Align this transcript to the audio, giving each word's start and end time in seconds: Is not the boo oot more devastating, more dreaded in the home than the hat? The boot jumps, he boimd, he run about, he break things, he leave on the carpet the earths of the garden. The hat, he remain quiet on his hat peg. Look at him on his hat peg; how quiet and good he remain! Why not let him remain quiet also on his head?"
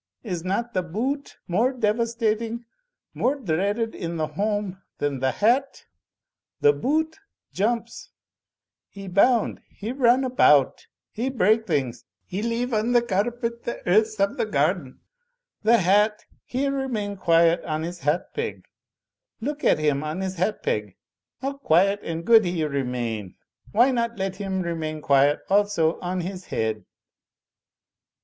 Is 0.23 0.43
not 0.43 0.73
the 0.73 0.81
boo 0.81 1.11
oot 1.17 1.37
more 1.47 1.71
devastating, 1.71 2.65
more 3.13 3.35
dreaded 3.35 3.93
in 3.93 4.17
the 4.17 4.25
home 4.25 4.81
than 4.97 5.19
the 5.19 5.29
hat? 5.29 5.85
The 6.59 6.73
boot 6.73 7.19
jumps, 7.53 8.09
he 8.89 9.07
boimd, 9.07 9.59
he 9.69 9.91
run 9.91 10.23
about, 10.23 10.87
he 11.11 11.29
break 11.29 11.67
things, 11.67 12.03
he 12.25 12.41
leave 12.41 12.73
on 12.73 12.93
the 12.93 13.03
carpet 13.03 13.61
the 13.63 13.87
earths 13.87 14.19
of 14.19 14.37
the 14.37 14.45
garden. 14.47 15.01
The 15.61 15.77
hat, 15.77 16.25
he 16.45 16.67
remain 16.67 17.15
quiet 17.15 17.63
on 17.63 17.83
his 17.83 17.99
hat 17.99 18.33
peg. 18.33 18.65
Look 19.39 19.63
at 19.63 19.77
him 19.77 20.03
on 20.03 20.21
his 20.21 20.37
hat 20.37 20.63
peg; 20.63 20.95
how 21.41 21.57
quiet 21.57 21.99
and 22.01 22.25
good 22.25 22.43
he 22.43 22.63
remain! 22.65 23.35
Why 23.71 23.91
not 23.91 24.17
let 24.17 24.37
him 24.37 24.63
remain 24.63 24.99
quiet 24.99 25.41
also 25.47 25.99
on 25.99 26.21
his 26.21 26.45
head?" 26.45 26.85